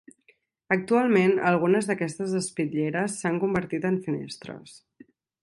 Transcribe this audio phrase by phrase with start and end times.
[0.75, 4.75] Actualment, algunes d'aquestes espitlleres s'han convertit en finestres.